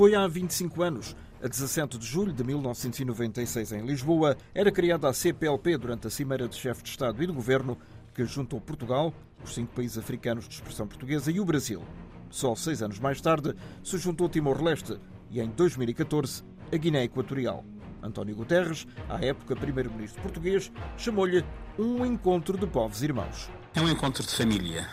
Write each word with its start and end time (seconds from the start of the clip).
Foi 0.00 0.14
há 0.14 0.26
25 0.26 0.82
anos. 0.82 1.14
A 1.42 1.46
17 1.46 1.98
de 1.98 2.06
julho 2.06 2.32
de 2.32 2.42
1996, 2.42 3.72
em 3.72 3.82
Lisboa, 3.82 4.34
era 4.54 4.72
criada 4.72 5.06
a 5.06 5.12
CPLP 5.12 5.76
durante 5.76 6.06
a 6.06 6.10
Cimeira 6.10 6.48
de 6.48 6.56
Chefe 6.56 6.82
de 6.82 6.88
Estado 6.88 7.22
e 7.22 7.26
de 7.26 7.32
Governo, 7.34 7.76
que 8.14 8.24
juntou 8.24 8.62
Portugal, 8.62 9.12
os 9.44 9.52
cinco 9.52 9.74
países 9.74 9.98
africanos 9.98 10.48
de 10.48 10.54
expressão 10.54 10.88
portuguesa 10.88 11.30
e 11.30 11.38
o 11.38 11.44
Brasil. 11.44 11.82
Só 12.30 12.54
seis 12.54 12.80
anos 12.80 12.98
mais 12.98 13.20
tarde 13.20 13.54
se 13.84 13.98
juntou 13.98 14.26
Timor-Leste 14.26 14.98
e, 15.30 15.38
em 15.38 15.50
2014, 15.50 16.44
a 16.72 16.76
Guiné 16.78 17.04
Equatorial. 17.04 17.62
António 18.02 18.34
Guterres, 18.34 18.86
à 19.06 19.22
época 19.22 19.54
primeiro-ministro 19.54 20.22
português, 20.22 20.72
chamou-lhe 20.96 21.44
um 21.78 22.06
encontro 22.06 22.56
de 22.56 22.66
povos 22.66 23.02
irmãos. 23.02 23.50
É 23.74 23.82
um 23.82 23.88
encontro 23.90 24.22
de 24.22 24.34
família, 24.34 24.88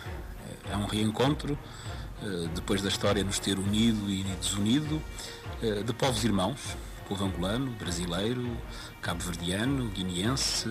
é 0.70 0.76
um 0.76 0.84
reencontro 0.84 1.58
depois 2.54 2.82
da 2.82 2.88
história 2.88 3.22
nos 3.22 3.38
ter 3.38 3.58
unido 3.58 4.10
e 4.10 4.22
desunido, 4.40 5.02
eh, 5.62 5.82
de 5.82 5.92
povos 5.92 6.24
irmãos, 6.24 6.76
povo 7.08 7.24
angolano, 7.24 7.70
brasileiro, 7.72 8.56
cabo-verdiano, 9.00 9.88
guineense, 9.88 10.68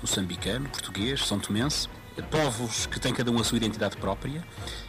moçambicano, 0.00 0.68
português, 0.68 1.26
são 1.26 1.38
tomense, 1.38 1.88
povos 2.30 2.86
que 2.86 3.00
têm 3.00 3.14
cada 3.14 3.30
um 3.30 3.40
a 3.40 3.44
sua 3.44 3.56
identidade 3.56 3.96
própria 3.96 4.44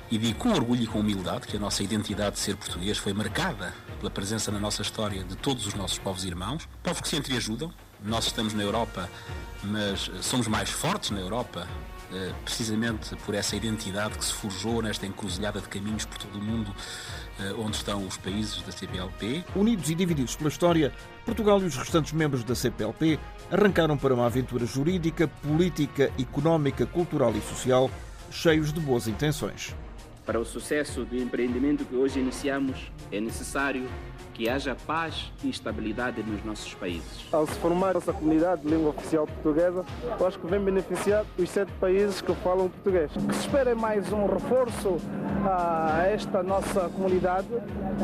e 0.10 0.18
digo 0.18 0.40
com 0.40 0.50
orgulho 0.50 0.84
e 0.84 0.88
com 0.88 1.00
humildade 1.00 1.48
que 1.48 1.56
a 1.56 1.60
nossa 1.60 1.84
identidade 1.84 2.36
de 2.36 2.42
ser 2.42 2.58
português 2.58 2.98
foi 2.98 3.14
marcada 3.14 3.74
pela 4.00 4.12
presença 4.12 4.52
na 4.52 4.60
nossa 4.60 4.82
história 4.82 5.24
de 5.24 5.36
todos 5.38 5.66
os 5.66 5.74
nossos 5.74 5.98
povos 5.98 6.26
irmãos, 6.26 6.68
povos 6.84 7.02
que 7.02 7.08
se 7.08 7.16
entreajudam. 7.16 7.72
Nós 8.04 8.26
estamos 8.26 8.54
na 8.54 8.64
Europa, 8.64 9.10
mas 9.64 10.10
somos 10.22 10.48
mais 10.48 10.70
fortes 10.70 11.12
na 11.12 11.20
Europa 11.20 11.68
eh, 11.68 12.01
precisamente 12.44 13.16
por 13.26 13.36
essa 13.36 13.56
identidade 13.56 14.18
que 14.18 14.26
se 14.26 14.34
forjou 14.34 14.82
nesta 14.82 15.06
encruzilhada 15.06 15.62
de 15.62 15.68
caminhos 15.68 16.06
por 16.06 16.18
todo 16.18 16.38
o 16.38 16.42
mundo, 16.42 16.74
eh, 17.40 17.54
onde 17.58 17.78
estão 17.78 18.06
os 18.06 18.18
países 18.18 18.62
da 18.62 18.72
CPLP. 18.72 19.44
Unidos 19.56 19.90
e 19.90 19.96
divididos 19.96 20.36
pela 20.36 20.50
história, 20.50 20.94
Portugal 21.26 21.62
e 21.62 21.66
os 21.66 21.76
restantes 21.76 22.12
membros 22.12 22.44
da 22.44 22.54
CPLP 22.54 23.20
arrancaram 23.52 23.98
para 23.98 24.14
uma 24.14 24.26
aventura 24.26 24.66
jurídica, 24.66 25.28
política, 25.28 26.12
económica, 26.20 26.86
cultural 26.86 27.34
e 27.36 27.42
social, 27.42 27.90
cheios 28.30 28.72
de 28.72 28.80
boas 28.80 29.08
intenções. 29.08 29.76
Para 30.32 30.40
o 30.40 30.46
sucesso 30.46 31.04
do 31.04 31.18
empreendimento 31.18 31.84
que 31.84 31.94
hoje 31.94 32.18
iniciamos, 32.18 32.90
é 33.12 33.20
necessário 33.20 33.86
que 34.34 34.48
haja 34.48 34.74
paz 34.88 35.30
e 35.44 35.50
estabilidade 35.50 36.24
nos 36.24 36.42
nossos 36.46 36.74
países. 36.74 37.28
Ao 37.34 37.46
se 37.46 37.54
formar 37.56 37.98
essa 37.98 38.14
comunidade 38.14 38.62
de 38.62 38.70
língua 38.70 38.92
oficial 38.92 39.28
portuguesa, 39.28 39.84
eu 40.18 40.26
acho 40.26 40.40
que 40.40 40.48
vem 40.48 40.62
beneficiar 40.62 41.26
os 41.38 41.50
sete 41.50 41.74
países 41.82 42.22
que 42.22 42.34
falam 42.36 42.70
português. 42.70 43.12
Que 43.12 43.36
se 43.36 43.42
espera 43.42 43.76
mais 43.76 44.10
um 44.14 44.26
reforço 44.26 45.02
a 45.46 46.08
esta 46.08 46.42
nossa 46.42 46.88
comunidade 46.88 47.50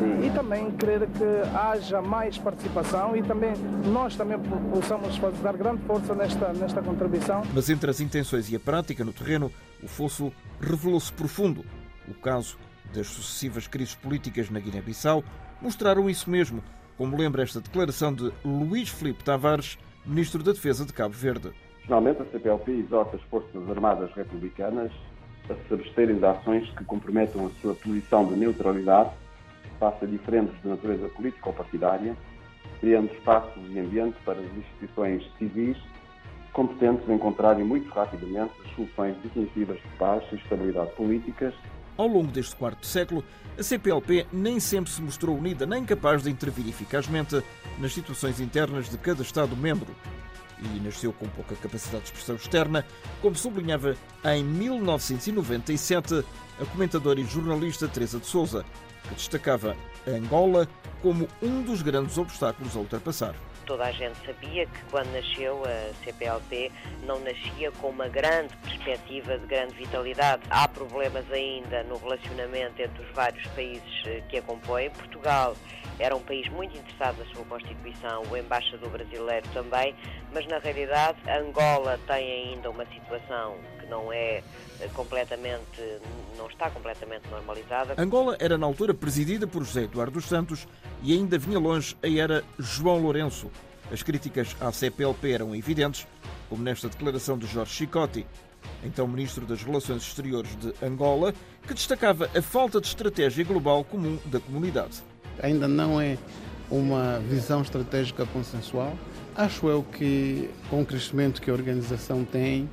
e, 0.02 0.28
e 0.28 0.32
também 0.32 0.70
querer 0.72 1.08
que 1.08 1.58
haja 1.58 2.02
mais 2.02 2.38
participação 2.38 3.16
e 3.16 3.24
também 3.24 3.54
nós 3.86 4.18
também 4.18 4.38
possamos 4.70 5.16
fazer, 5.16 5.38
dar 5.38 5.56
grande 5.56 5.82
força 5.84 6.14
nesta, 6.14 6.52
nesta 6.52 6.82
contribuição. 6.82 7.44
Mas 7.54 7.70
entre 7.70 7.90
as 7.90 8.02
intenções 8.02 8.52
e 8.52 8.56
a 8.58 8.60
prática 8.60 9.06
no 9.06 9.14
terreno, 9.14 9.50
o 9.82 9.88
fosso 9.88 10.30
revelou-se 10.60 11.14
profundo. 11.14 11.64
O 12.08 12.14
caso 12.14 12.58
das 12.94 13.08
sucessivas 13.08 13.68
crises 13.68 13.96
políticas 13.96 14.50
na 14.50 14.60
Guiné-Bissau 14.60 15.24
mostraram 15.62 16.10
isso 16.10 16.30
mesmo, 16.30 16.64
como 16.98 17.18
lembra 17.18 17.44
esta 17.44 17.60
declaração 17.60 18.14
de 18.14 18.32
Luís 18.44 18.90
Filipe 18.90 19.24
Tavares, 19.24 19.78
Ministro 20.06 20.42
da 20.42 20.54
Defesa 20.54 20.86
de 20.86 20.94
Cabo 20.94 21.14
Verde. 21.14 21.52
Finalmente, 21.84 22.22
a 22.22 22.26
CPLP 22.26 22.72
exorta 22.72 23.18
as 23.18 23.24
Forças 23.24 23.70
Armadas 23.70 24.12
Republicanas 24.14 24.92
a 25.50 25.56
se 25.68 25.74
absterem 25.74 26.18
de 26.18 26.26
ações 26.26 26.70
que 26.72 26.84
comprometam 26.84 27.48
a 27.48 27.50
sua 27.62 27.74
posição 27.76 28.26
de 28.26 28.36
neutralidade 28.36 29.12
face 29.80 30.04
a 30.04 30.08
diferentes 30.08 30.60
de 30.62 30.68
natureza 30.68 31.08
política 31.10 31.50
ou 31.50 31.54
partidária, 31.54 32.16
criando 32.80 33.12
espaços 33.14 33.62
e 33.70 33.80
ambiente 33.80 34.18
para 34.26 34.40
as 34.40 34.58
instituições 34.58 35.24
civis 35.38 35.78
competentes 36.54 37.08
encontrarem 37.08 37.64
muito 37.64 37.88
rapidamente 37.90 38.54
soluções 38.76 39.16
definitivas 39.18 39.78
de 39.78 39.88
paz 40.00 40.24
e 40.32 40.36
estabilidade 40.36 40.92
políticas 40.96 41.54
ao 41.98 42.08
longo 42.08 42.32
deste 42.32 42.56
quarto 42.56 42.86
século, 42.86 43.24
a 43.58 43.64
CPLP 43.64 44.28
nem 44.32 44.60
sempre 44.60 44.92
se 44.92 45.02
mostrou 45.02 45.38
unida 45.38 45.66
nem 45.66 45.84
capaz 45.84 46.24
de 46.24 46.30
intervir 46.30 46.68
eficazmente 46.68 47.44
nas 47.80 47.94
situações 47.94 48.40
internas 48.40 48.90
de 48.90 48.98
cada 48.98 49.22
Estado-membro. 49.22 49.96
E 50.60 50.80
nasceu 50.80 51.14
com 51.14 51.28
pouca 51.28 51.56
capacidade 51.56 52.06
de 52.06 52.10
expressão 52.10 52.36
externa, 52.36 52.86
como 53.22 53.36
sublinhava 53.36 53.96
em 54.26 54.44
1997 54.44 56.24
a 56.60 56.66
comentadora 56.66 57.20
e 57.20 57.26
jornalista 57.26 57.88
Teresa 57.88 58.20
de 58.20 58.26
Souza, 58.26 58.66
que 59.04 59.16
destacava 59.16 59.76
Angola 60.08 60.68
como 61.02 61.28
um 61.42 61.62
dos 61.62 61.82
grandes 61.82 62.18
obstáculos 62.18 62.76
a 62.76 62.80
ultrapassar 62.80 63.36
toda 63.68 63.84
a 63.86 63.92
gente 63.92 64.18
sabia 64.26 64.66
que 64.66 64.84
quando 64.90 65.12
nasceu 65.12 65.62
a 65.66 65.94
CPLP 66.04 66.72
não 67.04 67.20
nascia 67.20 67.70
com 67.74 67.90
uma 67.90 68.08
grande 68.08 68.56
perspectiva 68.58 69.38
de 69.38 69.46
grande 69.46 69.76
vitalidade. 69.76 70.42
Há 70.50 70.68
problemas 70.68 71.30
ainda 71.32 71.84
no 71.84 71.98
relacionamento 71.98 72.82
entre 72.82 73.04
os 73.04 73.12
vários 73.14 73.46
países 73.50 74.04
eh, 74.06 74.24
que 74.30 74.38
a 74.38 74.42
compõem. 74.42 74.90
Portugal 74.90 75.56
era 76.00 76.16
um 76.16 76.22
país 76.22 76.48
muito 76.50 76.78
interessado 76.78 77.18
na 77.18 77.26
sua 77.34 77.44
Constituição, 77.46 78.24
o 78.32 78.38
embaixador 78.38 78.90
brasileiro 78.90 79.48
também, 79.50 79.94
mas 80.32 80.48
na 80.48 80.60
realidade 80.60 81.18
Angola 81.30 82.00
tem 82.08 82.52
ainda 82.52 82.70
uma 82.70 82.86
situação 82.86 83.58
que 83.88 83.90
não 83.90 84.12
é 84.12 84.44
eh, 84.82 84.90
completamente, 84.94 85.82
não 86.38 86.48
está 86.48 86.70
completamente 86.70 87.28
normalizada. 87.30 87.96
Angola 87.98 88.36
era 88.40 88.58
na 88.58 88.66
altura 88.66 88.94
presidida 88.94 89.48
por 89.48 89.64
José 89.64 89.84
Eduardo 89.84 90.14
dos 90.14 90.26
Santos 90.26 90.68
e 91.02 91.14
ainda 91.14 91.38
vinha 91.38 91.58
longe 91.58 91.96
a 92.04 92.10
era 92.10 92.44
João 92.60 93.00
Lourenço. 93.00 93.50
As 93.92 94.04
críticas 94.04 94.56
à 94.60 94.72
CPLP 94.72 95.32
eram 95.32 95.56
evidentes, 95.56 96.06
como 96.50 96.62
nesta 96.62 96.90
declaração 96.90 97.38
de 97.38 97.48
Jorge 97.48 97.74
Chicotti, 97.74 98.28
então 98.84 99.08
Ministro 99.08 99.46
das 99.46 99.64
Relações 99.64 100.04
Exteriores 100.04 100.54
de 100.58 100.74
Angola, 100.86 101.34
que 101.66 101.74
destacava 101.74 102.30
a 102.36 102.42
falta 102.42 102.82
de 102.82 102.88
estratégia 102.88 103.46
global 103.46 103.86
comum 103.86 104.20
da 104.26 104.42
comunidade. 104.42 105.02
Ainda 105.42 105.68
não 105.68 106.02
é 106.02 106.18
uma 106.70 107.20
visão 107.20 107.62
estratégica 107.62 108.26
consensual. 108.26 108.98
Acho 109.36 109.68
eu 109.68 109.84
que, 109.84 110.50
com 110.70 110.82
o 110.82 110.86
crescimento 110.86 111.42
que 111.42 111.50
a 111.50 111.54
organização 111.54 112.26
tem, 112.26 112.70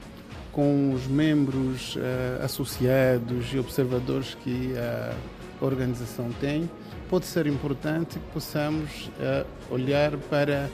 com 0.55 0.93
os 0.95 1.07
membros 1.07 1.97
uh, 1.97 2.45
associados 2.45 3.53
e 3.53 3.59
observadores 3.59 4.37
que 4.43 4.73
a 4.79 5.13
organização 5.65 6.31
tem, 6.41 6.71
pode 7.11 7.27
ser 7.27 7.47
importante 7.47 8.19
que 8.19 8.33
possamos 8.33 9.11
uh, 9.19 9.47
olhar 9.71 10.17
para 10.31 10.71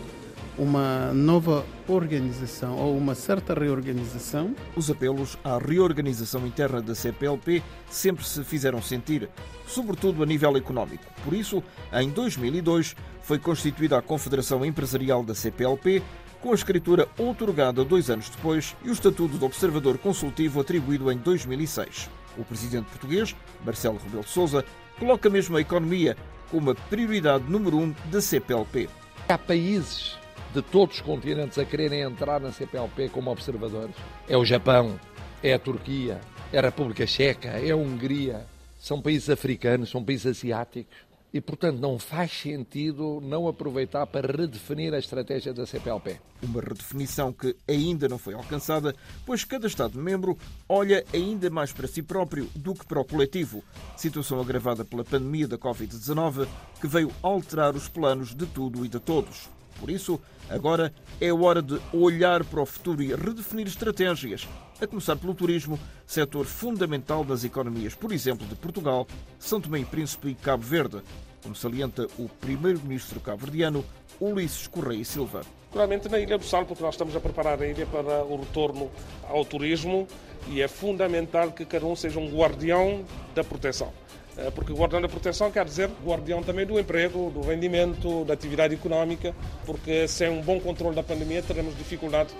uma 0.58 1.12
nova 1.14 1.64
organização 1.88 2.76
ou 2.76 2.96
uma 2.96 3.14
certa 3.14 3.54
reorganização. 3.54 4.54
Os 4.76 4.91
apelos 4.91 5.38
à 5.42 5.58
reorganização 5.58 6.47
interna 6.47 6.82
da 6.82 6.94
CPLP 6.94 7.62
sempre 7.91 8.24
se 8.26 8.44
fizeram 8.44 8.82
sentir, 8.82 9.28
sobretudo 9.66 10.22
a 10.22 10.26
nível 10.26 10.56
económico. 10.56 11.04
Por 11.24 11.32
isso, 11.32 11.62
em 11.92 12.10
2002, 12.10 12.94
foi 13.22 13.38
constituída 13.38 13.97
a 13.97 14.02
Confederação 14.02 14.64
Empresarial 14.64 15.22
da 15.22 15.34
CPLP, 15.34 16.02
com 16.41 16.53
a 16.53 16.55
escritura 16.55 17.09
outorgada 17.19 17.84
dois 17.84 18.11
anos 18.11 18.28
depois 18.31 18.75
e 18.84 18.89
o 18.89 18.93
estatuto 18.93 19.39
de 19.39 19.45
observador 19.45 19.99
consultivo 19.99 20.61
atribuído 20.61 21.11
em 21.12 21.19
2006. 21.19 22.11
O 22.39 22.45
presidente 22.45 22.87
português, 22.87 23.34
Marcelo 23.65 23.99
Rebelo 23.99 24.23
de 24.23 24.31
Sousa, 24.31 24.65
coloca 24.99 25.28
mesmo 25.28 25.56
a 25.56 25.61
economia 25.61 26.17
como 26.51 26.71
a 26.71 26.75
prioridade 26.75 27.45
número 27.49 27.78
um 27.78 27.95
da 28.11 28.21
CPLP. 28.21 28.89
Há 29.28 29.39
países 29.39 30.19
de 30.53 30.62
todos 30.62 30.97
os 30.97 31.03
continentes 31.03 31.59
a 31.59 31.65
quererem 31.65 32.01
entrar 32.01 32.41
na 32.41 32.51
CPLP 32.51 33.09
como 33.11 33.31
observadores. 33.31 33.95
É 34.28 34.37
o 34.37 34.45
Japão, 34.45 34.99
é 35.43 35.55
a 35.55 35.59
Turquia, 35.59 36.21
é 36.53 36.59
a 36.59 36.62
República 36.62 37.07
Checa, 37.07 37.51
é 37.51 37.71
a 37.71 37.77
Hungria. 37.77 38.47
São 38.78 39.01
países 39.01 39.31
africanos, 39.31 39.91
são 39.91 40.03
países 40.03 40.27
asiáticos. 40.27 40.97
E, 41.32 41.41
portanto, 41.41 41.78
não 41.78 41.98
faz 41.98 42.32
sentido 42.32 43.21
não 43.22 43.47
aproveitar 43.47 44.04
para 44.06 44.36
redefinir 44.36 44.92
a 44.92 44.98
estratégia 44.98 45.54
da 45.54 45.65
CPLP. 45.65 46.21
Uma 46.42 46.60
redefinição 46.60 47.32
que 47.32 47.54
ainda 47.68 48.09
não 48.09 48.18
foi 48.18 48.34
alcançada, 48.34 48.94
pois 49.24 49.44
cada 49.44 49.68
Estado-membro 49.68 50.36
olha 50.68 51.04
ainda 51.15 51.48
mais 51.48 51.72
para 51.72 51.86
si 51.86 52.03
próprio 52.03 52.48
do 52.56 52.74
que 52.74 52.84
para 52.84 53.00
o 53.00 53.04
coletivo. 53.04 53.62
Situação 53.97 54.41
agravada 54.41 54.84
pela 54.84 55.04
pandemia 55.04 55.47
da 55.47 55.56
Covid-19, 55.56 56.48
que 56.80 56.88
veio 56.88 57.12
alterar 57.22 57.76
os 57.76 57.88
planos 57.88 58.34
de 58.34 58.47
tudo 58.47 58.84
e 58.84 58.88
de 58.88 58.98
todos. 58.98 59.48
Por 59.78 59.88
isso, 59.88 60.21
agora 60.48 60.92
é 61.21 61.33
hora 61.33 61.62
de 61.62 61.80
olhar 61.92 62.44
para 62.44 62.60
o 62.60 62.66
futuro 62.66 63.03
e 63.03 63.15
redefinir 63.15 63.66
estratégias, 63.66 64.47
a 64.84 64.88
começar 64.88 65.16
pelo 65.16 65.34
turismo, 65.34 65.78
setor 66.06 66.47
fundamental 66.47 67.24
das 67.24 67.44
economias, 67.44 67.94
por 67.94 68.12
exemplo, 68.12 68.47
de 68.47 68.54
Portugal, 68.54 69.06
São 69.38 69.60
Tomé 69.60 69.80
e 69.80 69.84
Príncipe 69.84 70.28
e 70.28 70.34
Cabo 70.34 70.62
Verde, 70.62 71.03
como 71.42 71.54
salienta 71.54 72.06
o 72.18 72.28
primeiro-ministro 72.28 73.21
cabo-verdiano 73.21 73.84
Ulisses 74.21 74.66
Correia 74.66 75.04
Silva. 75.04 75.42
Naturalmente 75.66 76.09
na 76.09 76.18
Ilha 76.18 76.36
do 76.36 76.44
Sal, 76.44 76.66
porque 76.66 76.82
nós 76.82 76.94
estamos 76.94 77.15
a 77.15 77.21
preparar 77.21 77.62
a 77.62 77.66
ilha 77.66 77.86
para 77.86 78.24
o 78.24 78.41
retorno 78.41 78.91
ao 79.28 79.44
turismo 79.44 80.09
e 80.48 80.60
é 80.60 80.68
fundamental 80.68 81.53
que 81.53 81.65
cada 81.65 81.86
um 81.86 81.94
seja 81.94 82.18
um 82.18 82.28
guardião 82.28 83.04
da 83.34 83.44
proteção. 83.44 83.92
Eh, 84.41 84.51
porque 84.51 84.72
guardião 84.72 85.03
da 85.03 85.09
proteção 85.09 85.51
quer 85.51 85.66
dizer 85.66 85.91
guardião 86.04 86.42
também 86.42 86.65
do 86.65 86.81
emprego, 86.81 87.31
do 87.31 87.42
rendimento, 87.42 88.25
da 88.25 88.33
atividade 88.33 88.75
económica, 88.75 89.34
porque 89.66 90.09
sem 90.09 90.31
um 90.31 90.41
bom 90.41 90.59
controle 90.59 90.97
da 90.97 91.03
pandemia 91.03 91.42
teremos 91.42 91.77
dificuldade 91.77 92.31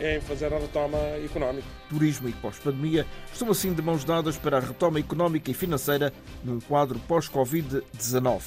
em 0.00 0.20
fazer 0.20 0.54
a 0.54 0.58
retoma 0.58 0.98
económica. 1.24 1.66
Turismo 1.88 2.28
e 2.28 2.32
pós-pandemia 2.32 3.04
estão 3.32 3.50
assim 3.50 3.74
de 3.74 3.82
mãos 3.82 4.04
dadas 4.04 4.36
para 4.36 4.58
a 4.58 4.60
retoma 4.60 5.00
económica 5.00 5.50
e 5.50 5.54
financeira 5.54 6.12
num 6.44 6.60
quadro 6.60 7.00
pós-Covid-19. 7.08 8.40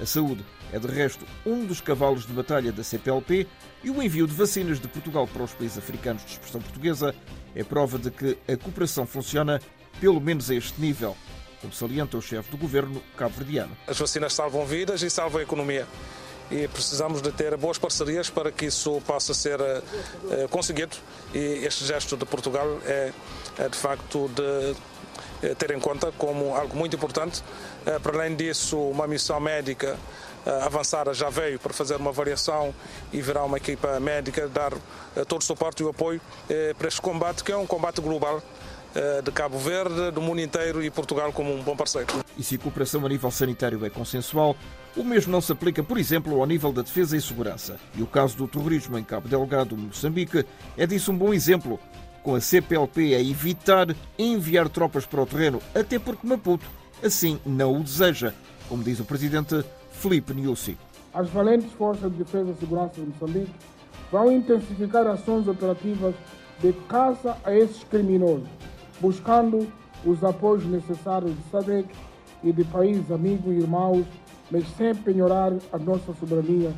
A 0.00 0.06
saúde 0.06 0.44
é, 0.72 0.78
de 0.80 0.88
resto, 0.88 1.24
um 1.46 1.64
dos 1.64 1.80
cavalos 1.80 2.26
de 2.26 2.32
batalha 2.32 2.72
da 2.72 2.82
CPLP 2.82 3.46
e 3.84 3.90
o 3.90 4.02
envio 4.02 4.26
de 4.26 4.34
vacinas 4.34 4.80
de 4.80 4.88
Portugal 4.88 5.28
para 5.28 5.44
os 5.44 5.52
países 5.52 5.78
africanos 5.78 6.24
de 6.24 6.32
expressão 6.32 6.60
portuguesa 6.60 7.14
é 7.54 7.62
prova 7.62 7.98
de 7.98 8.10
que 8.10 8.36
a 8.48 8.56
cooperação 8.56 9.06
funciona, 9.06 9.60
pelo 10.00 10.20
menos 10.20 10.50
a 10.50 10.54
este 10.54 10.80
nível, 10.80 11.16
como 11.60 11.72
salienta 11.72 12.16
o 12.16 12.22
chefe 12.22 12.50
do 12.50 12.56
governo 12.56 13.02
cabo-verdiano. 13.16 13.76
As 13.86 13.98
vacinas 13.98 14.32
salvam 14.32 14.64
vidas 14.64 15.02
e 15.02 15.10
salvam 15.10 15.40
a 15.40 15.42
economia 15.42 15.86
e 16.50 16.66
precisamos 16.68 17.20
de 17.20 17.30
ter 17.30 17.56
boas 17.56 17.78
parcerias 17.78 18.30
para 18.30 18.50
que 18.50 18.66
isso 18.66 19.02
possa 19.06 19.34
ser 19.34 19.60
uh, 19.60 20.48
conseguido 20.50 20.96
e 21.34 21.64
este 21.64 21.84
gesto 21.84 22.16
de 22.16 22.24
Portugal 22.24 22.66
é, 22.86 23.12
é 23.58 23.68
de 23.68 23.76
facto 23.76 24.30
de 24.34 24.42
uh, 24.42 25.54
ter 25.56 25.72
em 25.72 25.80
conta 25.80 26.10
como 26.12 26.54
algo 26.54 26.74
muito 26.76 26.96
importante. 26.96 27.42
Uh, 27.86 28.00
para 28.00 28.16
além 28.16 28.34
disso, 28.34 28.78
uma 28.78 29.06
missão 29.06 29.38
médica 29.40 29.98
avançada 30.62 31.12
já 31.12 31.28
veio 31.28 31.58
para 31.58 31.74
fazer 31.74 31.96
uma 31.96 32.10
variação 32.10 32.74
e 33.12 33.20
virá 33.20 33.44
uma 33.44 33.58
equipa 33.58 34.00
médica 34.00 34.48
dar 34.48 34.72
todo 35.26 35.42
o 35.42 35.44
suporte 35.44 35.82
e 35.82 35.84
o 35.84 35.90
apoio 35.90 36.22
para 36.78 36.88
este 36.88 37.02
combate, 37.02 37.44
que 37.44 37.52
é 37.52 37.56
um 37.56 37.66
combate 37.66 38.00
global 38.00 38.40
eh, 38.40 38.67
de 39.22 39.30
Cabo 39.32 39.58
Verde, 39.58 40.10
do 40.10 40.20
mundo 40.20 40.40
inteiro 40.40 40.82
e 40.82 40.90
Portugal 40.90 41.32
como 41.32 41.52
um 41.52 41.62
bom 41.62 41.76
parceiro. 41.76 42.08
E 42.36 42.42
se 42.42 42.54
a 42.54 42.58
cooperação 42.58 43.04
a 43.04 43.08
nível 43.08 43.30
sanitário 43.30 43.84
é 43.84 43.90
consensual, 43.90 44.56
o 44.96 45.04
mesmo 45.04 45.30
não 45.32 45.40
se 45.40 45.52
aplica, 45.52 45.82
por 45.82 45.98
exemplo, 45.98 46.40
ao 46.40 46.46
nível 46.46 46.72
da 46.72 46.82
defesa 46.82 47.16
e 47.16 47.20
segurança. 47.20 47.78
E 47.94 48.02
o 48.02 48.06
caso 48.06 48.36
do 48.36 48.48
terrorismo 48.48 48.98
em 48.98 49.04
Cabo 49.04 49.28
Delgado, 49.28 49.76
Moçambique, 49.76 50.44
é 50.76 50.86
disso 50.86 51.12
um 51.12 51.18
bom 51.18 51.32
exemplo, 51.32 51.78
com 52.22 52.34
a 52.34 52.40
CPLP 52.40 53.14
a 53.14 53.20
evitar 53.20 53.94
enviar 54.18 54.68
tropas 54.68 55.06
para 55.06 55.22
o 55.22 55.26
terreno, 55.26 55.60
até 55.74 55.98
porque 55.98 56.26
Maputo 56.26 56.66
assim 57.02 57.38
não 57.46 57.76
o 57.76 57.82
deseja, 57.82 58.32
como 58.68 58.82
diz 58.82 58.98
o 59.00 59.04
presidente 59.04 59.64
Felipe 59.92 60.34
Nyusi. 60.34 60.76
As 61.14 61.28
valentes 61.30 61.72
forças 61.72 62.10
de 62.10 62.18
defesa 62.18 62.50
e 62.50 62.60
segurança 62.60 63.00
de 63.00 63.06
Moçambique 63.06 63.54
vão 64.10 64.32
intensificar 64.32 65.06
ações 65.06 65.46
operativas 65.46 66.14
de 66.60 66.72
caça 66.88 67.36
a 67.44 67.54
esses 67.54 67.84
criminosos 67.84 68.48
buscando 69.00 69.70
os 70.04 70.22
apoios 70.22 70.64
necessários 70.64 71.34
de 71.36 71.50
SADC 71.50 71.88
e 72.42 72.52
de 72.52 72.64
países 72.64 73.10
amigos 73.10 73.52
e 73.52 73.58
irmãos, 73.58 74.06
mas 74.50 74.64
sem 74.76 74.94
penhorar 74.94 75.52
a 75.72 75.78
nossa 75.78 76.14
soberania 76.14 76.72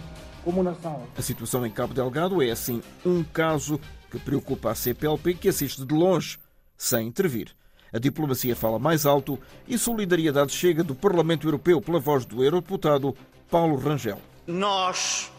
como 0.44 0.62
nação. 0.62 1.02
A 1.16 1.22
situação 1.22 1.66
em 1.66 1.70
Cabo 1.70 1.94
Delgado 1.94 2.42
é, 2.42 2.50
assim, 2.50 2.82
um 3.04 3.22
caso 3.22 3.78
que 4.10 4.18
preocupa 4.18 4.70
a 4.70 4.74
CPLP, 4.74 5.34
que 5.34 5.48
assiste 5.48 5.84
de 5.84 5.94
longe, 5.94 6.38
sem 6.76 7.06
intervir. 7.06 7.54
A 7.92 7.98
diplomacia 7.98 8.54
fala 8.54 8.78
mais 8.78 9.04
alto 9.04 9.38
e 9.66 9.76
solidariedade 9.76 10.52
chega 10.52 10.82
do 10.82 10.94
Parlamento 10.94 11.46
Europeu 11.46 11.80
pela 11.80 11.98
voz 11.98 12.24
do 12.24 12.42
eurodeputado 12.42 13.14
Paulo 13.50 13.76
Rangel. 13.76 14.18
Nós 14.46 15.30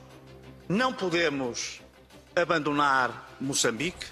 não 0.67 0.93
podemos 0.93 1.81
abandonar 2.35 3.29
Moçambique 3.39 4.05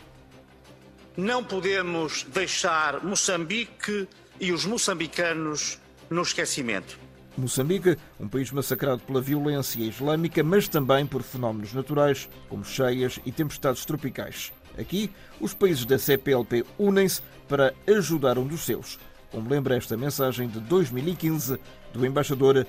não 1.20 1.44
podemos 1.44 2.26
deixar 2.34 3.04
Moçambique 3.04 4.08
e 4.40 4.52
os 4.54 4.66
moçambicanos 4.66 5.78
no 6.10 6.22
esquecimento. 6.22 6.98
Moçambique, 7.38 7.98
um 8.20 8.28
país 8.28 8.52
massacrado 8.52 9.02
pela 9.02 9.22
violência 9.22 9.82
islâmica, 9.82 10.44
mas 10.44 10.68
também 10.68 11.06
por 11.06 11.22
fenómenos 11.22 11.74
naturais, 11.74 12.30
como 12.48 12.64
cheias 12.64 13.20
e 13.26 13.32
tempestades 13.32 13.86
tropicais. 13.86 14.52
Aqui, 14.78 15.12
os 15.40 15.54
países 15.54 15.86
da 15.86 16.00
CPLP 16.00 16.66
unem-se 16.78 17.22
para 17.48 17.74
ajudar 17.88 18.38
um 18.38 18.48
dos 18.48 18.62
seus, 18.62 18.98
como 19.30 19.50
lembra 19.50 19.76
esta 19.76 19.98
mensagem 19.98 20.48
de 20.48 20.60
2015 20.62 21.60
do 21.94 22.06
embaixador 22.06 22.66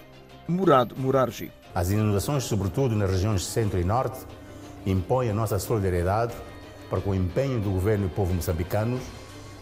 Murad 0.48 0.92
Murarji. 0.96 1.52
As 1.72 1.90
inundações, 1.90 2.44
sobretudo 2.44 2.96
nas 2.96 3.10
regiões 3.10 3.44
centro 3.44 3.78
e 3.78 3.84
norte, 3.84 4.18
impõem 4.84 5.30
a 5.30 5.34
nossa 5.34 5.58
solidariedade 5.58 6.34
para 6.90 7.00
com 7.00 7.10
o 7.10 7.14
empenho 7.14 7.60
do 7.60 7.70
governo 7.70 8.06
e 8.06 8.08
do 8.08 8.14
povo 8.14 8.34
moçambicanos 8.34 9.00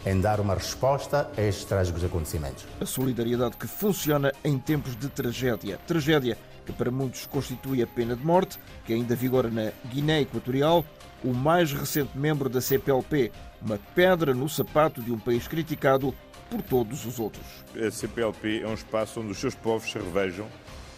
em 0.06 0.18
dar 0.20 0.40
uma 0.40 0.54
resposta 0.54 1.30
a 1.36 1.42
estes 1.42 1.64
trágicos 1.66 2.02
acontecimentos. 2.02 2.64
A 2.80 2.86
solidariedade 2.86 3.56
que 3.56 3.66
funciona 3.66 4.32
em 4.42 4.58
tempos 4.58 4.96
de 4.96 5.08
tragédia. 5.08 5.78
Tragédia 5.86 6.38
que 6.64 6.72
para 6.72 6.90
muitos 6.90 7.26
constitui 7.26 7.82
a 7.82 7.86
pena 7.86 8.14
de 8.14 8.24
morte, 8.24 8.58
que 8.84 8.92
ainda 8.92 9.16
vigora 9.16 9.50
na 9.50 9.72
Guiné 9.86 10.20
Equatorial, 10.20 10.84
o 11.24 11.32
mais 11.32 11.72
recente 11.72 12.16
membro 12.16 12.48
da 12.48 12.60
CPLP, 12.60 13.32
uma 13.60 13.78
pedra 13.94 14.34
no 14.34 14.48
sapato 14.48 15.02
de 15.02 15.10
um 15.10 15.18
país 15.18 15.48
criticado 15.48 16.14
por 16.50 16.60
todos 16.62 17.06
os 17.06 17.18
outros. 17.18 17.44
A 17.74 17.90
CPLP 17.90 18.62
é 18.62 18.66
um 18.66 18.74
espaço 18.74 19.20
onde 19.20 19.32
os 19.32 19.38
seus 19.38 19.54
povos 19.54 19.90
se 19.90 19.98
revejam 19.98 20.46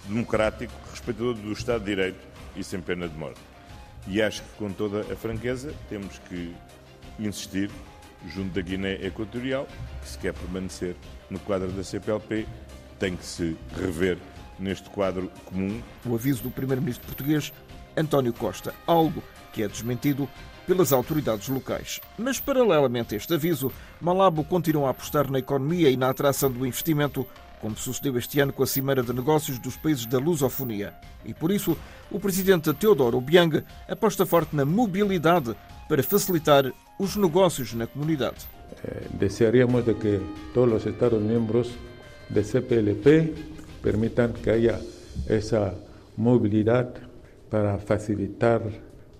democrático, 0.06 0.72
respeitador 0.90 1.34
do 1.34 1.52
Estado 1.52 1.80
de 1.80 1.86
Direito 1.86 2.20
e 2.56 2.64
sem 2.64 2.80
pena 2.80 3.08
de 3.08 3.16
morte. 3.16 3.49
E 4.06 4.20
acho 4.22 4.42
que, 4.42 4.48
com 4.58 4.72
toda 4.72 5.00
a 5.12 5.16
franqueza, 5.16 5.74
temos 5.88 6.18
que 6.28 6.54
insistir, 7.18 7.70
junto 8.28 8.54
da 8.54 8.60
Guiné 8.60 8.94
Equatorial, 9.04 9.66
que 10.02 10.08
se 10.08 10.18
quer 10.18 10.32
permanecer 10.32 10.96
no 11.28 11.38
quadro 11.38 11.70
da 11.72 11.84
CPLP, 11.84 12.46
tem 12.98 13.16
que 13.16 13.24
se 13.24 13.56
rever 13.76 14.18
neste 14.58 14.90
quadro 14.90 15.30
comum. 15.44 15.80
O 16.04 16.14
aviso 16.14 16.42
do 16.42 16.50
primeiro-ministro 16.50 17.06
português, 17.06 17.52
António 17.96 18.32
Costa, 18.32 18.74
algo 18.86 19.22
que 19.52 19.62
é 19.62 19.68
desmentido 19.68 20.28
pelas 20.66 20.92
autoridades 20.92 21.48
locais. 21.48 22.00
Mas, 22.16 22.38
paralelamente 22.38 23.14
a 23.14 23.16
este 23.18 23.34
aviso, 23.34 23.72
Malabo 24.00 24.44
continua 24.44 24.88
a 24.88 24.90
apostar 24.90 25.30
na 25.30 25.38
economia 25.38 25.90
e 25.90 25.96
na 25.96 26.10
atração 26.10 26.50
do 26.50 26.66
investimento 26.66 27.26
como 27.60 27.76
sucedeu 27.76 28.16
este 28.16 28.40
ano 28.40 28.52
com 28.52 28.62
a 28.62 28.66
Cimeira 28.66 29.02
de 29.02 29.12
Negócios 29.12 29.58
dos 29.58 29.76
Países 29.76 30.06
da 30.06 30.18
Lusofonia. 30.18 30.94
E 31.24 31.34
por 31.34 31.50
isso, 31.50 31.76
o 32.10 32.18
presidente 32.18 32.72
Teodoro 32.74 33.18
Obiang 33.18 33.62
aposta 33.88 34.24
forte 34.24 34.56
na 34.56 34.64
mobilidade 34.64 35.54
para 35.88 36.02
facilitar 36.02 36.72
os 36.98 37.16
negócios 37.16 37.74
na 37.74 37.86
comunidade. 37.86 38.46
Eh, 38.84 39.06
desearíamos 39.12 39.84
de 39.84 39.94
que 39.94 40.20
todos 40.54 40.74
os 40.74 40.86
Estados-membros 40.86 41.70
da 42.28 42.42
CPLP 42.42 43.34
permitam 43.82 44.32
que 44.32 44.50
haya 44.50 44.80
essa 45.26 45.74
mobilidade 46.16 47.00
para 47.50 47.78
facilitar 47.78 48.62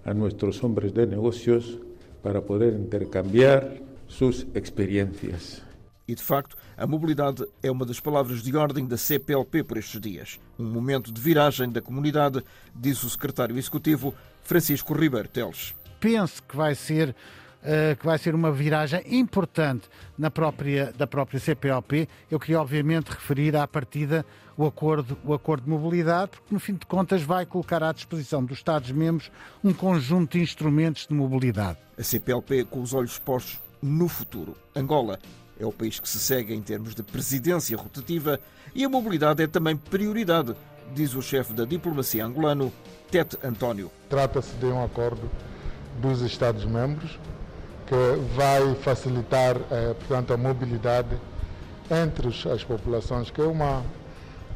a 0.05 0.15
nossos 0.15 0.63
homens 0.63 0.93
de 0.93 1.07
negócios 1.07 1.79
para 2.23 2.41
poder 2.41 2.73
intercambiar 2.75 3.69
suas 4.07 4.47
experiências. 4.55 5.70
E, 6.11 6.15
de 6.17 6.25
facto, 6.25 6.57
a 6.77 6.89
mobilidade 6.89 7.47
é 7.63 7.71
uma 7.71 7.87
das 7.87 8.01
palavras 8.01 8.43
de 8.43 8.57
ordem 8.57 8.85
da 8.85 8.97
CPLP 8.97 9.63
por 9.63 9.77
estes 9.77 10.01
dias. 10.01 10.41
Um 10.59 10.65
momento 10.65 11.13
de 11.13 11.21
viragem 11.21 11.71
da 11.71 11.81
comunidade, 11.81 12.43
diz 12.75 13.01
o 13.05 13.09
secretário 13.09 13.57
executivo 13.57 14.13
Francisco 14.43 14.93
Ribeiro 14.93 15.29
Teles. 15.29 15.73
Penso 16.01 16.43
que 16.43 16.57
vai 16.57 16.75
ser 16.75 17.15
Uh, 17.61 17.95
que 17.95 18.07
vai 18.07 18.17
ser 18.17 18.35
uma 18.35 18.51
viragem 18.51 19.03
importante 19.05 19.87
na 20.17 20.31
própria, 20.31 20.95
da 20.97 21.07
própria 21.07 21.39
CPLP. 21.39 22.09
Eu 22.31 22.41
queria, 22.41 22.59
obviamente, 22.59 23.09
referir 23.09 23.55
à 23.55 23.69
partida 23.69 24.25
o 24.57 24.65
acordo, 24.65 25.19
o 25.23 25.35
acordo 25.35 25.65
de 25.65 25.69
mobilidade, 25.69 26.31
porque, 26.31 26.55
no 26.55 26.59
fim 26.59 26.73
de 26.73 26.87
contas, 26.87 27.21
vai 27.21 27.45
colocar 27.45 27.83
à 27.83 27.93
disposição 27.93 28.43
dos 28.43 28.57
Estados-membros 28.57 29.31
um 29.63 29.75
conjunto 29.75 30.39
de 30.39 30.43
instrumentos 30.43 31.07
de 31.07 31.13
mobilidade. 31.13 31.77
A 31.99 32.03
CPLP 32.03 32.65
com 32.65 32.81
os 32.81 32.95
olhos 32.95 33.19
postos 33.19 33.61
no 33.83 34.09
futuro. 34.09 34.57
Angola 34.75 35.19
é 35.61 35.67
o 35.67 35.71
país 35.71 36.01
que 36.01 36.09
se 36.09 36.19
segue 36.19 36.55
em 36.55 36.63
termos 36.63 36.95
de 36.95 37.03
presidência 37.03 37.77
rotativa 37.77 38.41
e 38.75 38.85
a 38.85 38.89
mobilidade 38.89 39.43
é 39.43 39.47
também 39.47 39.77
prioridade, 39.77 40.57
diz 40.95 41.15
o 41.15 41.21
chefe 41.21 41.53
da 41.53 41.65
diplomacia 41.65 42.25
angolano, 42.25 42.73
Tete 43.11 43.37
António. 43.45 43.91
Trata-se 44.09 44.55
de 44.55 44.67
um 44.67 44.83
acordo 44.83 45.31
dos 46.01 46.23
Estados-membros 46.23 47.19
que 47.87 48.35
vai 48.35 48.75
facilitar, 48.77 49.57
eh, 49.71 49.95
portanto, 49.95 50.33
a 50.33 50.37
mobilidade 50.37 51.21
entre 51.91 52.29
as 52.29 52.63
populações, 52.63 53.31
que 53.31 53.41
é 53.41 53.45
uma, 53.45 53.85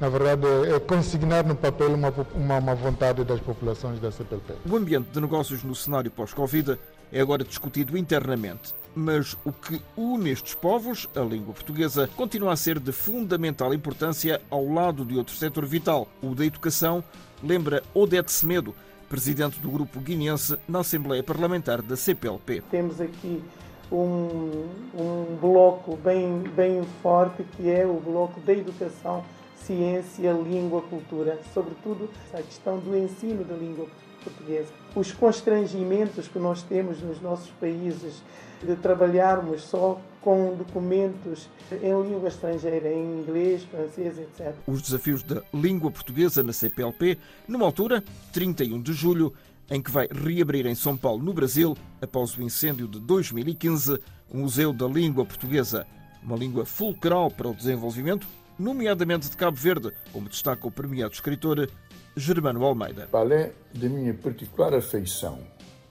na 0.00 0.08
verdade, 0.08 0.46
é 0.72 0.78
consignar 0.78 1.44
no 1.44 1.56
papel 1.56 1.92
uma, 1.94 2.14
uma, 2.32 2.58
uma 2.58 2.74
vontade 2.76 3.24
das 3.24 3.40
populações 3.40 3.98
da 4.00 4.12
CPLP. 4.12 4.54
O 4.70 4.76
ambiente 4.76 5.08
de 5.10 5.20
negócios 5.20 5.64
no 5.64 5.74
cenário 5.74 6.12
pós-Covid 6.12 6.78
é 7.12 7.20
agora 7.20 7.44
discutido 7.44 7.96
internamente 7.96 8.74
mas 8.94 9.36
o 9.44 9.52
que 9.52 9.80
une 9.96 10.30
estes 10.30 10.54
povos, 10.54 11.08
a 11.16 11.20
língua 11.20 11.52
portuguesa, 11.52 12.08
continua 12.16 12.52
a 12.52 12.56
ser 12.56 12.78
de 12.78 12.92
fundamental 12.92 13.74
importância 13.74 14.40
ao 14.48 14.66
lado 14.72 15.04
de 15.04 15.16
outro 15.16 15.34
setor 15.34 15.66
vital, 15.66 16.06
o 16.22 16.34
da 16.34 16.44
educação, 16.44 17.02
lembra 17.42 17.82
Odete 17.92 18.30
Semedo, 18.30 18.74
presidente 19.08 19.58
do 19.58 19.70
grupo 19.70 20.00
guinense 20.00 20.56
na 20.68 20.80
Assembleia 20.80 21.22
Parlamentar 21.22 21.82
da 21.82 21.96
CPLP. 21.96 22.62
Temos 22.70 23.00
aqui 23.00 23.42
um, 23.90 24.66
um 24.94 25.36
bloco 25.40 25.96
bem, 25.96 26.42
bem 26.54 26.82
forte 27.02 27.44
que 27.56 27.70
é 27.70 27.84
o 27.84 27.94
bloco 27.94 28.40
da 28.40 28.52
educação, 28.52 29.24
ciência, 29.66 30.32
língua, 30.32 30.82
cultura, 30.82 31.40
sobretudo 31.52 32.08
a 32.32 32.42
questão 32.42 32.78
do 32.78 32.96
ensino 32.96 33.44
da 33.44 33.54
língua 33.54 33.86
portuguesa. 34.22 34.72
Os 34.94 35.12
constrangimentos 35.12 36.28
que 36.28 36.38
nós 36.38 36.62
temos 36.62 37.00
nos 37.00 37.20
nossos 37.20 37.50
países 37.60 38.22
de 38.62 38.76
trabalharmos 38.76 39.62
só 39.62 40.00
com 40.20 40.54
documentos 40.56 41.48
em 41.70 42.02
língua 42.02 42.28
estrangeira, 42.28 42.90
em 42.90 43.20
inglês, 43.20 43.62
francês, 43.64 44.18
etc. 44.18 44.54
Os 44.66 44.80
desafios 44.80 45.22
da 45.22 45.42
língua 45.52 45.90
portuguesa 45.90 46.42
na 46.42 46.52
CPLP, 46.52 47.18
numa 47.46 47.66
altura, 47.66 48.02
31 48.32 48.80
de 48.80 48.92
julho, 48.92 49.34
em 49.70 49.82
que 49.82 49.90
vai 49.90 50.08
reabrir 50.10 50.66
em 50.66 50.74
São 50.74 50.96
Paulo, 50.96 51.22
no 51.22 51.32
Brasil, 51.32 51.76
após 52.00 52.36
o 52.36 52.42
incêndio 52.42 52.88
de 52.88 52.98
2015, 53.00 53.98
o 54.30 54.38
Museu 54.38 54.72
da 54.72 54.86
Língua 54.86 55.24
Portuguesa, 55.24 55.86
uma 56.22 56.36
língua 56.36 56.64
fulcral 56.64 57.30
para 57.30 57.48
o 57.48 57.54
desenvolvimento, 57.54 58.26
nomeadamente 58.58 59.28
de 59.28 59.36
Cabo 59.36 59.56
Verde, 59.56 59.92
como 60.12 60.28
destaca 60.28 60.66
o 60.66 60.70
premiado 60.70 61.14
escritor 61.14 61.68
Germano 62.16 62.64
Almeida. 62.64 63.08
Além 63.12 63.50
da 63.72 63.88
minha 63.88 64.14
particular 64.14 64.74
afeição 64.74 65.38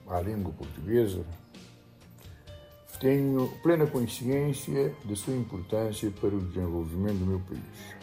à 0.08 0.20
língua 0.20 0.52
portuguesa, 0.52 1.24
tenho 2.98 3.48
plena 3.62 3.86
consciência 3.86 4.94
da 5.04 5.14
sua 5.14 5.34
importância 5.34 6.10
para 6.10 6.34
o 6.34 6.40
desenvolvimento 6.40 7.18
do 7.18 7.26
meu 7.26 7.40
país. 7.40 7.94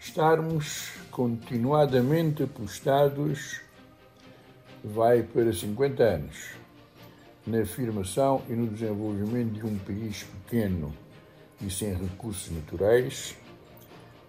Estarmos 0.00 0.90
continuadamente 1.10 2.42
apostados 2.42 3.60
vai 4.82 5.22
para 5.22 5.52
50 5.52 6.02
anos 6.02 6.50
na 7.46 7.60
afirmação 7.60 8.42
e 8.48 8.52
no 8.52 8.66
desenvolvimento 8.66 9.52
de 9.52 9.66
um 9.66 9.78
país 9.78 10.24
pequeno 10.24 10.92
e 11.62 11.70
sem 11.70 11.94
recursos 11.94 12.50
naturais, 12.50 13.36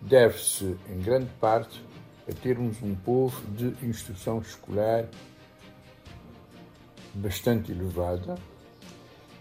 deve-se, 0.01 0.77
em 0.89 0.99
grande 0.99 1.29
parte, 1.39 1.83
a 2.29 2.33
termos 2.33 2.81
um 2.81 2.95
povo 2.95 3.41
de 3.51 3.75
instrução 3.85 4.39
escolar 4.39 5.07
bastante 7.13 7.71
elevada, 7.71 8.35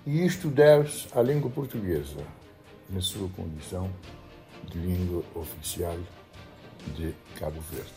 e 0.04 0.24
isto 0.24 0.48
deve-se 0.48 1.06
à 1.16 1.22
língua 1.22 1.50
portuguesa, 1.50 2.24
na 2.90 3.00
sua 3.00 3.28
condição 3.30 3.90
de 4.68 4.78
língua 4.78 5.22
oficial 5.34 5.96
de 6.96 7.14
Cabo 7.38 7.60
Verde. 7.70 7.92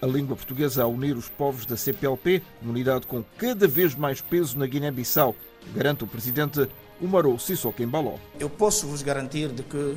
A 0.00 0.06
língua 0.06 0.36
portuguesa 0.36 0.82
a 0.82 0.86
unir 0.86 1.16
os 1.16 1.28
povos 1.28 1.64
da 1.64 1.76
CPLP, 1.76 2.42
comunidade 2.60 3.06
com 3.06 3.24
cada 3.38 3.66
vez 3.66 3.94
mais 3.94 4.20
peso 4.20 4.58
na 4.58 4.66
Guiné-Bissau, 4.66 5.34
garante 5.74 6.04
o 6.04 6.06
presidente 6.06 6.68
Umaru 7.00 7.38
Sissoko 7.38 7.82
Embaló. 7.82 8.16
Eu 8.38 8.50
posso 8.50 8.86
vos 8.86 9.02
garantir 9.02 9.48
de 9.48 9.62
que 9.62 9.96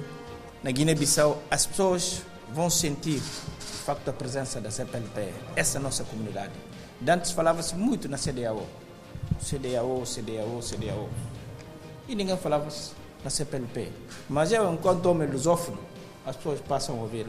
na 0.64 0.72
Guiné-Bissau 0.72 1.44
as 1.52 1.66
pessoas 1.66 2.22
vão 2.54 2.70
sentir 2.70 3.18
o 3.20 3.84
facto 3.86 4.06
da 4.06 4.14
presença 4.14 4.62
da 4.62 4.72
CPLP, 4.72 5.34
essa 5.56 5.80
nossa 5.80 6.06
comunidade. 6.06 6.54
Antes 7.06 7.32
falava-se 7.32 7.76
muito 7.76 8.08
na 8.08 8.18
CDAO. 8.18 8.66
CDAO, 9.42 10.06
CDAO, 10.06 10.62
CDAO 10.62 11.10
e 12.08 12.16
ninguém 12.16 12.36
falava 12.38 12.68
na 13.24 13.30
CPLP. 13.30 13.90
Mas 14.30 14.52
eu, 14.52 14.74
enquanto 14.74 15.06
homem 15.06 15.30
lusófono, 15.30 15.78
as 16.26 16.36
pessoas 16.36 16.60
passam 16.62 16.98
a 16.98 17.02
ouvir 17.02 17.28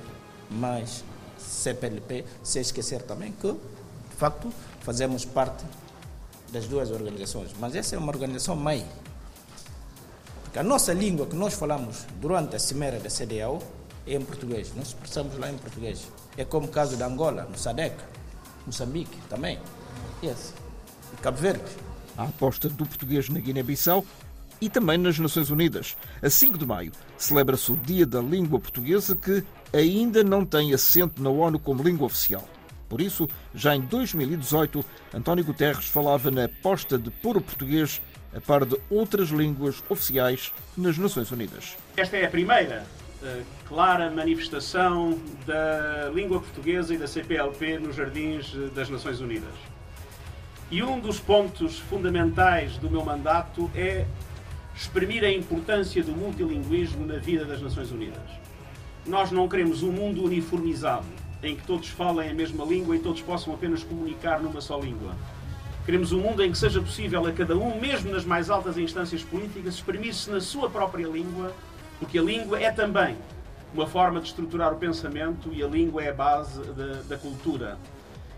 mais 0.50 1.04
CPLP, 1.40 2.24
sem 2.42 2.62
esquecer 2.62 3.02
também 3.02 3.32
que, 3.32 3.52
de 3.52 4.16
facto, 4.16 4.52
fazemos 4.80 5.24
parte 5.24 5.64
das 6.52 6.66
duas 6.66 6.90
organizações. 6.90 7.50
Mas 7.58 7.74
essa 7.74 7.94
é 7.94 7.98
uma 7.98 8.12
organização 8.12 8.56
mãe. 8.56 8.86
Porque 10.42 10.58
a 10.58 10.62
nossa 10.62 10.92
língua 10.92 11.26
que 11.26 11.36
nós 11.36 11.54
falamos 11.54 12.06
durante 12.20 12.56
a 12.56 12.58
cimeira 12.58 12.98
da 12.98 13.08
CDAO 13.08 13.62
é 14.06 14.14
em 14.14 14.20
português. 14.20 14.72
Nós 14.74 14.88
expressamos 14.88 15.38
lá 15.38 15.50
em 15.50 15.56
português. 15.56 16.08
É 16.36 16.44
como 16.44 16.66
o 16.66 16.70
caso 16.70 16.96
da 16.96 17.06
Angola, 17.06 17.44
no 17.44 17.56
SADEC, 17.56 17.96
Moçambique 18.66 19.16
também. 19.28 19.58
Yes. 20.22 20.54
E 21.12 21.16
Cabo 21.18 21.38
Verde. 21.38 21.64
A 22.16 22.24
aposta 22.24 22.68
do 22.68 22.84
português 22.84 23.28
na 23.28 23.40
Guiné-Bissau 23.40 24.04
e 24.60 24.68
também 24.68 24.98
nas 24.98 25.18
Nações 25.18 25.50
Unidas. 25.50 25.96
A 26.22 26.28
5 26.28 26.58
de 26.58 26.66
maio 26.66 26.92
celebra-se 27.16 27.72
o 27.72 27.76
Dia 27.76 28.06
da 28.06 28.20
Língua 28.20 28.60
Portuguesa, 28.60 29.16
que 29.16 29.42
ainda 29.72 30.22
não 30.22 30.44
tem 30.44 30.74
assento 30.74 31.22
na 31.22 31.30
ONU 31.30 31.58
como 31.58 31.82
língua 31.82 32.06
oficial. 32.06 32.46
Por 32.88 33.00
isso, 33.00 33.28
já 33.54 33.74
em 33.74 33.80
2018, 33.80 34.84
António 35.14 35.44
Guterres 35.44 35.86
falava 35.86 36.30
na 36.30 36.44
aposta 36.46 36.98
de 36.98 37.08
pôr 37.08 37.36
o 37.36 37.40
português 37.40 38.02
a 38.34 38.40
par 38.40 38.64
de 38.64 38.76
outras 38.90 39.28
línguas 39.28 39.82
oficiais 39.88 40.52
nas 40.76 40.98
Nações 40.98 41.30
Unidas. 41.30 41.76
Esta 41.96 42.16
é 42.16 42.26
a 42.26 42.30
primeira 42.30 42.84
uh, 43.22 43.42
clara 43.66 44.10
manifestação 44.10 45.18
da 45.46 46.10
língua 46.12 46.40
portuguesa 46.40 46.94
e 46.94 46.98
da 46.98 47.06
CPLP 47.06 47.78
nos 47.78 47.96
jardins 47.96 48.52
eh, 48.54 48.68
das 48.74 48.88
Nações 48.88 49.20
Unidas. 49.20 49.54
E 50.70 50.82
um 50.82 51.00
dos 51.00 51.18
pontos 51.18 51.78
fundamentais 51.78 52.76
do 52.76 52.88
meu 52.88 53.04
mandato 53.04 53.70
é 53.74 54.04
exprimir 54.80 55.22
a 55.22 55.30
importância 55.30 56.02
do 56.02 56.12
multilinguismo 56.12 57.04
na 57.04 57.18
vida 57.18 57.44
das 57.44 57.60
Nações 57.60 57.92
Unidas. 57.92 58.22
Nós 59.06 59.30
não 59.30 59.46
queremos 59.46 59.82
um 59.82 59.92
mundo 59.92 60.24
uniformizado, 60.24 61.04
em 61.42 61.54
que 61.54 61.66
todos 61.66 61.88
falem 61.88 62.30
a 62.30 62.34
mesma 62.34 62.64
língua 62.64 62.96
e 62.96 62.98
todos 62.98 63.20
possam 63.20 63.52
apenas 63.52 63.82
comunicar 63.82 64.40
numa 64.40 64.62
só 64.62 64.80
língua. 64.80 65.14
Queremos 65.84 66.12
um 66.12 66.20
mundo 66.20 66.42
em 66.42 66.50
que 66.50 66.56
seja 66.56 66.80
possível 66.80 67.26
a 67.26 67.32
cada 67.32 67.54
um, 67.58 67.78
mesmo 67.78 68.10
nas 68.10 68.24
mais 68.24 68.48
altas 68.48 68.78
instâncias 68.78 69.22
políticas, 69.22 69.74
exprimir-se 69.74 70.30
na 70.30 70.40
sua 70.40 70.70
própria 70.70 71.06
língua, 71.06 71.52
porque 71.98 72.18
a 72.18 72.22
língua 72.22 72.58
é 72.58 72.70
também 72.72 73.16
uma 73.74 73.86
forma 73.86 74.18
de 74.18 74.28
estruturar 74.28 74.72
o 74.72 74.76
pensamento 74.76 75.52
e 75.52 75.62
a 75.62 75.66
língua 75.66 76.02
é 76.02 76.08
a 76.08 76.14
base 76.14 76.58
da, 76.72 77.02
da 77.06 77.18
cultura. 77.18 77.76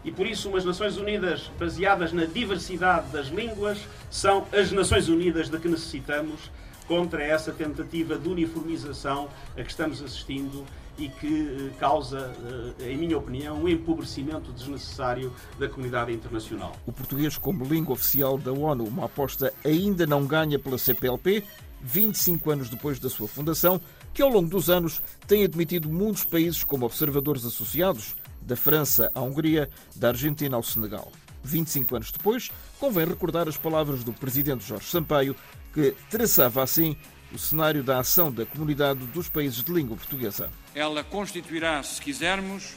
E 0.04 0.10
por 0.10 0.26
isso, 0.26 0.48
umas 0.48 0.64
Nações 0.64 0.96
Unidas 0.96 1.50
baseadas 1.58 2.12
na 2.12 2.24
diversidade 2.24 3.10
das 3.10 3.28
línguas 3.28 3.78
são 4.10 4.46
as 4.52 4.72
Nações 4.72 5.08
Unidas 5.08 5.48
de 5.48 5.58
que 5.58 5.68
necessitamos 5.68 6.50
contra 6.86 7.22
essa 7.22 7.52
tentativa 7.52 8.18
de 8.18 8.28
uniformização 8.28 9.28
a 9.56 9.62
que 9.62 9.70
estamos 9.70 10.02
assistindo 10.02 10.66
e 10.98 11.08
que 11.08 11.70
eh, 11.70 11.78
causa, 11.78 12.34
eh, 12.80 12.90
em 12.90 12.98
minha 12.98 13.16
opinião, 13.16 13.62
um 13.62 13.68
empobrecimento 13.68 14.52
desnecessário 14.52 15.32
da 15.58 15.68
comunidade 15.68 16.12
internacional. 16.12 16.76
O 16.84 16.92
português 16.92 17.38
como 17.38 17.64
língua 17.64 17.94
oficial 17.94 18.36
da 18.36 18.52
ONU, 18.52 18.84
uma 18.84 19.06
aposta 19.06 19.54
ainda 19.64 20.06
não 20.06 20.26
ganha 20.26 20.58
pela 20.58 20.76
CPLP, 20.76 21.44
25 21.80 22.50
anos 22.50 22.68
depois 22.68 22.98
da 22.98 23.08
sua 23.08 23.26
fundação, 23.26 23.80
que 24.12 24.22
ao 24.22 24.28
longo 24.28 24.48
dos 24.48 24.68
anos 24.68 25.02
tem 25.26 25.44
admitido 25.44 25.88
muitos 25.88 26.24
países 26.24 26.62
como 26.62 26.84
observadores 26.84 27.44
associados, 27.44 28.14
da 28.46 28.56
França 28.56 29.10
à 29.14 29.20
Hungria, 29.20 29.68
da 29.96 30.08
Argentina 30.08 30.56
ao 30.56 30.62
Senegal. 30.62 31.10
25 31.42 31.96
anos 31.96 32.12
depois, 32.12 32.50
convém 32.78 33.06
recordar 33.06 33.48
as 33.48 33.56
palavras 33.56 34.04
do 34.04 34.12
presidente 34.12 34.66
Jorge 34.66 34.88
Sampaio, 34.88 35.36
que 35.72 35.94
traçava 36.08 36.62
assim 36.62 36.96
o 37.32 37.38
cenário 37.38 37.82
da 37.82 37.98
ação 37.98 38.30
da 38.30 38.44
comunidade 38.44 39.06
dos 39.06 39.28
países 39.28 39.62
de 39.62 39.72
língua 39.72 39.96
portuguesa. 39.96 40.50
Ela 40.74 41.02
constituirá, 41.02 41.82
se 41.82 42.00
quisermos, 42.00 42.74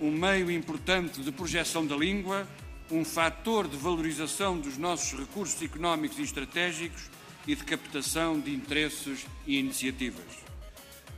um 0.00 0.10
meio 0.10 0.50
importante 0.50 1.20
de 1.20 1.30
projeção 1.30 1.86
da 1.86 1.96
língua, 1.96 2.46
um 2.90 3.04
fator 3.04 3.68
de 3.68 3.76
valorização 3.76 4.58
dos 4.58 4.78
nossos 4.78 5.18
recursos 5.18 5.60
económicos 5.60 6.18
e 6.18 6.22
estratégicos 6.22 7.10
e 7.46 7.54
de 7.54 7.64
captação 7.64 8.40
de 8.40 8.54
interesses 8.54 9.26
e 9.46 9.58
iniciativas 9.58 10.47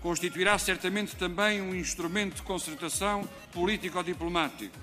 constituirá 0.02 0.58
certamente 0.58 1.16
também 1.16 1.60
um 1.60 1.74
instrumento 1.74 2.36
de 2.36 2.42
concertação 2.42 3.28
político-diplomático, 3.52 4.76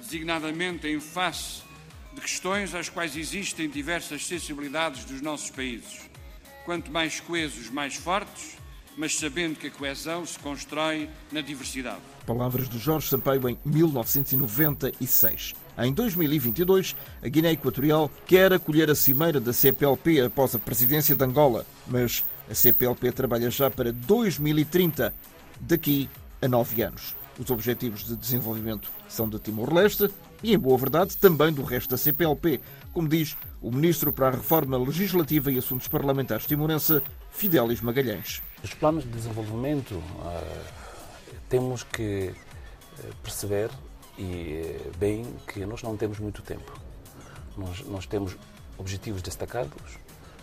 designadamente 0.00 0.88
em 0.88 1.00
face 1.00 1.62
de 2.12 2.20
questões 2.20 2.74
às 2.74 2.88
quais 2.88 3.16
existem 3.16 3.68
diversas 3.68 4.26
sensibilidades 4.26 5.04
dos 5.04 5.20
nossos 5.20 5.50
países. 5.50 6.08
Quanto 6.64 6.90
mais 6.90 7.20
coesos, 7.20 7.70
mais 7.70 7.96
fortes, 7.96 8.56
mas 8.96 9.18
sabendo 9.18 9.56
que 9.56 9.66
a 9.66 9.70
coesão 9.70 10.24
se 10.24 10.38
constrói 10.38 11.08
na 11.32 11.40
diversidade. 11.40 12.00
Palavras 12.26 12.68
de 12.68 12.78
Jorge 12.78 13.08
Sampaio 13.08 13.48
em 13.48 13.58
1996. 13.64 15.54
Em 15.76 15.92
2022, 15.92 16.94
a 17.20 17.28
Guiné 17.28 17.52
Equatorial 17.52 18.10
quer 18.24 18.52
acolher 18.52 18.88
a 18.88 18.94
cimeira 18.94 19.40
da 19.40 19.52
CPLP 19.52 20.20
após 20.20 20.54
a 20.54 20.58
presidência 20.58 21.16
de 21.16 21.24
Angola, 21.24 21.66
mas 21.86 22.24
a 22.48 22.54
CPLP 22.54 23.12
trabalha 23.12 23.50
já 23.50 23.70
para 23.70 23.92
2030, 23.92 25.14
daqui 25.60 26.08
a 26.42 26.48
nove 26.48 26.82
anos. 26.82 27.16
Os 27.38 27.50
Objetivos 27.50 28.06
de 28.06 28.14
Desenvolvimento 28.16 28.90
são 29.08 29.28
de 29.28 29.38
Timor-Leste 29.38 30.10
e, 30.42 30.54
em 30.54 30.58
boa 30.58 30.78
verdade, 30.78 31.16
também 31.16 31.52
do 31.52 31.64
resto 31.64 31.90
da 31.90 31.96
CPLP, 31.96 32.60
como 32.92 33.08
diz 33.08 33.36
o 33.60 33.72
Ministro 33.72 34.12
para 34.12 34.28
a 34.28 34.30
Reforma 34.30 34.76
Legislativa 34.78 35.50
e 35.50 35.58
Assuntos 35.58 35.88
Parlamentares 35.88 36.46
timorense, 36.46 37.02
Fidelis 37.32 37.80
Magalhães. 37.80 38.42
Os 38.62 38.72
planos 38.74 39.04
de 39.04 39.10
desenvolvimento 39.10 39.94
uh, 39.94 40.74
temos 41.48 41.82
que 41.82 42.30
eh, 42.98 43.10
perceber 43.22 43.70
e 44.16 44.62
eh, 44.62 44.90
bem 44.98 45.26
que 45.48 45.64
nós 45.66 45.82
não 45.82 45.96
temos 45.96 46.18
muito 46.20 46.42
tempo. 46.42 46.72
Nós, 47.56 47.80
nós 47.86 48.06
temos 48.06 48.36
objetivos 48.78 49.22
destacados, 49.22 49.98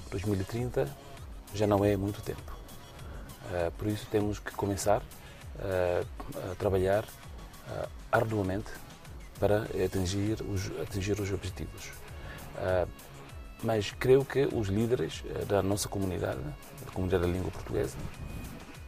2030 0.10 1.11
já 1.54 1.68
não 1.68 1.84
é 1.84 1.96
muito 1.98 2.22
tempo. 2.22 2.52
Por 3.78 3.88
isso 3.88 4.08
temos 4.10 4.40
que 4.40 4.52
começar 4.52 5.02
a 5.60 6.56
trabalhar 6.56 7.06
arduamente 8.12 8.72
para 9.40 9.64
atingir 9.84 10.42
os, 10.42 10.72
atingir 10.82 11.20
os 11.20 11.32
objetivos. 11.32 11.92
Mas 13.64 13.92
creio 13.92 14.26
que 14.26 14.48
os 14.54 14.68
líderes 14.68 15.24
da 15.48 15.62
nossa 15.62 15.88
comunidade, 15.88 16.40
da 16.86 16.92
comunidade 16.94 17.24
da 17.24 17.30
língua 17.30 17.52
portuguesa 17.52 17.98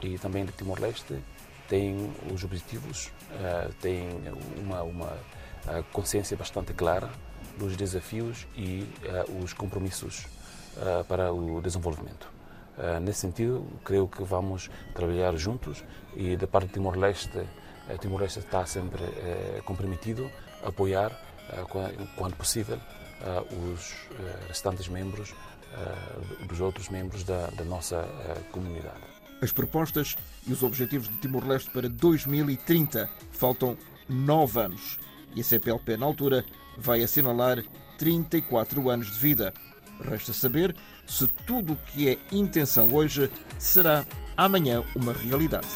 e 0.01 0.17
também 0.17 0.45
de 0.45 0.51
Timor-Leste, 0.53 1.21
têm 1.67 2.13
os 2.31 2.43
objetivos, 2.43 3.11
têm 3.81 4.09
uma, 4.57 4.83
uma 4.83 5.17
consciência 5.91 6.35
bastante 6.37 6.73
clara 6.73 7.09
dos 7.57 7.75
desafios 7.75 8.47
e 8.55 8.87
os 9.43 9.53
compromissos 9.53 10.25
para 11.07 11.31
o 11.31 11.61
desenvolvimento. 11.61 12.27
Uh, 12.77 12.99
nesse 12.99 13.19
sentido, 13.19 13.65
creio 13.83 14.07
que 14.07 14.23
vamos 14.23 14.69
trabalhar 14.95 15.35
juntos 15.35 15.83
e 16.15 16.35
da 16.35 16.47
parte 16.47 16.67
de 16.67 16.73
Timor-Leste, 16.73 17.37
uh, 17.37 17.97
Timor-Leste 17.99 18.39
está 18.39 18.65
sempre 18.65 19.03
uh, 19.03 19.63
comprometido 19.63 20.29
a 20.63 20.69
apoiar, 20.69 21.11
quando 22.15 22.37
possível, 22.37 22.79
os 23.69 23.93
restantes 24.47 24.87
membros 24.87 25.35
dos 26.47 26.61
outros 26.61 26.87
membros 26.87 27.25
da, 27.25 27.47
da 27.47 27.65
nossa 27.65 28.07
comunidade. 28.49 29.01
As 29.41 29.51
propostas 29.51 30.15
e 30.47 30.53
os 30.53 30.63
objetivos 30.63 31.09
de 31.09 31.17
Timor-Leste 31.17 31.69
para 31.71 31.89
2030 31.89 33.09
faltam 33.29 33.77
nove 34.07 34.57
anos 34.57 34.97
e 35.35 35.41
a 35.41 35.43
CPLP, 35.43 35.97
na 35.97 36.05
altura, 36.05 36.45
vai 36.77 37.03
assinalar 37.03 37.61
34 37.97 38.89
anos 38.89 39.11
de 39.11 39.19
vida. 39.19 39.53
Resta 40.01 40.33
saber 40.33 40.75
se 41.05 41.27
tudo 41.27 41.73
o 41.73 41.75
que 41.75 42.09
é 42.09 42.17
intenção 42.31 42.93
hoje 42.93 43.29
será 43.57 44.05
amanhã 44.35 44.83
uma 44.95 45.13
realidade. 45.13 45.67